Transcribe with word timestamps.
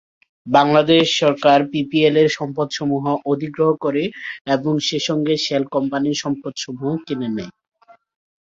বাংলাদেশ 0.47 1.05
সরকার 1.21 1.59
পিপিএল-এর 1.71 2.29
সম্পদসমূহ 2.37 3.03
অধিগ্রহণ 3.31 3.75
করে 3.85 4.03
এবং 4.55 4.73
সেসঙ্গে 4.87 5.35
শেল 5.45 5.63
কোম্পানির 5.73 6.21
সম্পদসমূহও 6.23 7.03
কিনে 7.05 7.29
নেয়। 7.29 7.53